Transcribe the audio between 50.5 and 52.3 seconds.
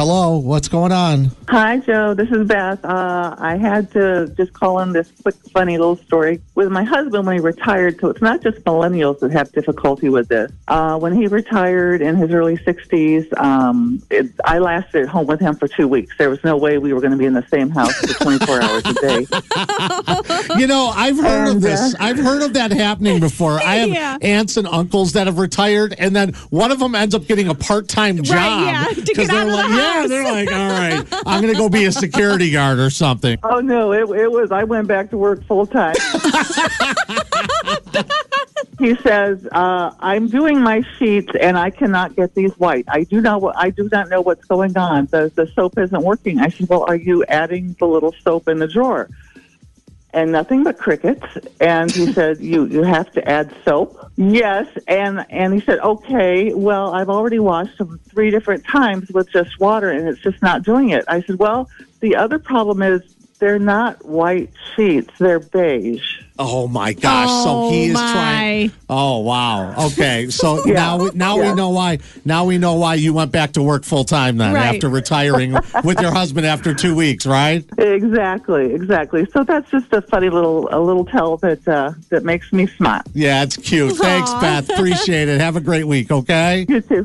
but crickets. And he